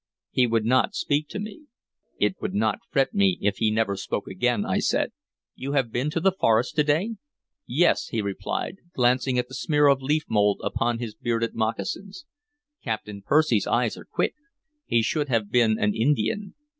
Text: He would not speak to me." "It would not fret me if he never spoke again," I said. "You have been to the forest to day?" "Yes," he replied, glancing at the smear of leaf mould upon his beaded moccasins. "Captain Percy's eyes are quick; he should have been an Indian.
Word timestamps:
He 0.31 0.47
would 0.47 0.65
not 0.65 0.95
speak 0.95 1.27
to 1.27 1.37
me." 1.39 1.67
"It 2.17 2.35
would 2.41 2.55
not 2.55 2.79
fret 2.89 3.13
me 3.13 3.37
if 3.39 3.57
he 3.57 3.69
never 3.69 3.95
spoke 3.95 4.27
again," 4.27 4.65
I 4.65 4.79
said. 4.79 5.11
"You 5.53 5.73
have 5.73 5.91
been 5.91 6.09
to 6.09 6.19
the 6.19 6.31
forest 6.31 6.75
to 6.77 6.83
day?" 6.83 7.17
"Yes," 7.67 8.07
he 8.07 8.19
replied, 8.19 8.77
glancing 8.95 9.37
at 9.37 9.47
the 9.47 9.53
smear 9.53 9.85
of 9.85 10.01
leaf 10.01 10.23
mould 10.27 10.59
upon 10.63 10.97
his 10.97 11.13
beaded 11.13 11.53
moccasins. 11.53 12.25
"Captain 12.83 13.21
Percy's 13.21 13.67
eyes 13.67 13.95
are 13.95 14.05
quick; 14.05 14.33
he 14.87 15.03
should 15.03 15.29
have 15.29 15.51
been 15.51 15.77
an 15.77 15.93
Indian. 15.93 16.55